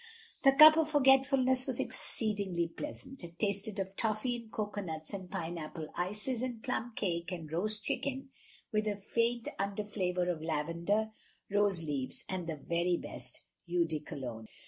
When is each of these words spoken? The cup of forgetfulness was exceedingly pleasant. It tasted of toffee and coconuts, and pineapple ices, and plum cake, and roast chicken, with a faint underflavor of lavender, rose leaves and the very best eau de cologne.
The 0.41 0.53
cup 0.53 0.77
of 0.77 0.89
forgetfulness 0.89 1.67
was 1.67 1.79
exceedingly 1.79 2.67
pleasant. 2.69 3.23
It 3.23 3.37
tasted 3.37 3.77
of 3.77 3.95
toffee 3.95 4.35
and 4.35 4.51
coconuts, 4.51 5.13
and 5.13 5.29
pineapple 5.29 5.89
ices, 5.95 6.41
and 6.41 6.63
plum 6.63 6.93
cake, 6.95 7.31
and 7.31 7.51
roast 7.51 7.83
chicken, 7.83 8.29
with 8.73 8.87
a 8.87 8.95
faint 9.13 9.47
underflavor 9.59 10.27
of 10.27 10.41
lavender, 10.41 11.11
rose 11.51 11.83
leaves 11.83 12.23
and 12.27 12.47
the 12.47 12.55
very 12.55 12.97
best 12.97 13.45
eau 13.69 13.83
de 13.85 13.99
cologne. 13.99 14.47